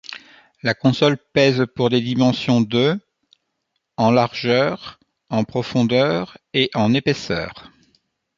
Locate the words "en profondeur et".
5.29-6.71